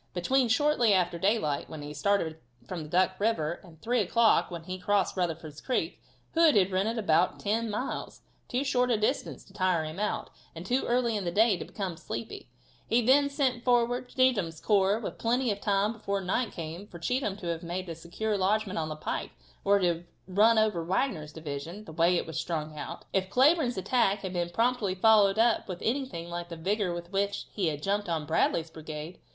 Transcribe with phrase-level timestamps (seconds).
[0.15, 4.77] Between "shortly after daylight," when he started from Duck river, and 3 o'clock, when he
[4.77, 6.01] had crossed Rutherford's creek.
[6.33, 10.65] Hood had ridden about ten miles too short a distance to tire him out, and
[10.65, 12.49] too early in the day to become sleepy.
[12.87, 17.37] He then sent forward Cheatham's corps with plenty of time before night came for Cheatham
[17.37, 19.33] to have made a secure lodgement on the pike,
[19.63, 23.77] or to have run over Wagner's division, the way it was strung out, if Cleburne's
[23.77, 27.83] attack had been promptly followed up with anything like the vigor with which he had
[27.83, 29.19] jumped on Bradley's brigade.